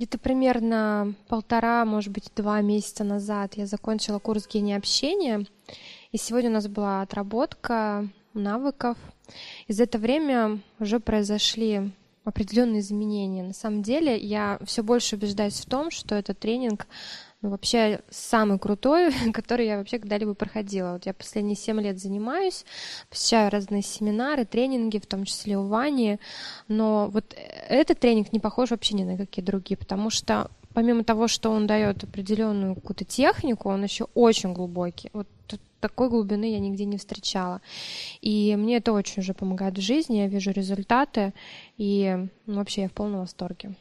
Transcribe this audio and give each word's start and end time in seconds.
Где-то 0.00 0.16
примерно 0.16 1.12
полтора, 1.28 1.84
может 1.84 2.10
быть, 2.10 2.30
два 2.34 2.62
месяца 2.62 3.04
назад 3.04 3.58
я 3.58 3.66
закончила 3.66 4.18
курс 4.18 4.48
гения 4.48 4.78
общения, 4.78 5.44
и 6.10 6.16
сегодня 6.16 6.48
у 6.48 6.54
нас 6.54 6.68
была 6.68 7.02
отработка 7.02 8.08
навыков. 8.32 8.96
И 9.66 9.74
за 9.74 9.82
это 9.82 9.98
время 9.98 10.60
уже 10.78 11.00
произошли 11.00 11.92
определенные 12.24 12.80
изменения. 12.80 13.42
На 13.42 13.52
самом 13.52 13.82
деле 13.82 14.16
я 14.16 14.58
все 14.64 14.82
больше 14.82 15.16
убеждаюсь 15.16 15.60
в 15.60 15.66
том, 15.66 15.90
что 15.90 16.14
этот 16.14 16.38
тренинг 16.38 16.86
вообще 17.42 18.00
самый 18.10 18.58
крутой, 18.58 19.12
который 19.32 19.66
я 19.66 19.78
вообще 19.78 19.98
когда-либо 19.98 20.34
проходила. 20.34 20.92
Вот 20.92 21.06
я 21.06 21.14
последние 21.14 21.56
семь 21.56 21.80
лет 21.80 21.98
занимаюсь, 21.98 22.64
посещаю 23.08 23.50
разные 23.50 23.82
семинары, 23.82 24.44
тренинги, 24.44 24.98
в 24.98 25.06
том 25.06 25.24
числе 25.24 25.56
у 25.56 25.66
Вани, 25.66 26.18
но 26.68 27.08
вот 27.08 27.34
этот 27.68 27.98
тренинг 28.00 28.32
не 28.32 28.40
похож 28.40 28.70
вообще 28.70 28.94
ни 28.94 29.04
на 29.04 29.16
какие 29.16 29.44
другие, 29.44 29.76
потому 29.76 30.10
что 30.10 30.50
помимо 30.74 31.04
того, 31.04 31.28
что 31.28 31.50
он 31.50 31.66
дает 31.66 32.04
определенную 32.04 32.74
какую-то 32.74 33.04
технику, 33.04 33.68
он 33.68 33.82
еще 33.82 34.06
очень 34.14 34.52
глубокий. 34.52 35.10
Вот 35.12 35.26
такой 35.80 36.10
глубины 36.10 36.52
я 36.52 36.60
нигде 36.60 36.84
не 36.84 36.98
встречала. 36.98 37.60
И 38.20 38.54
мне 38.56 38.76
это 38.76 38.92
очень 38.92 39.22
уже 39.22 39.34
помогает 39.34 39.78
в 39.78 39.80
жизни, 39.80 40.18
я 40.18 40.26
вижу 40.28 40.50
результаты, 40.50 41.32
и 41.78 42.28
ну, 42.46 42.56
вообще 42.56 42.82
я 42.82 42.88
в 42.88 42.92
полном 42.92 43.20
восторге. 43.20 43.74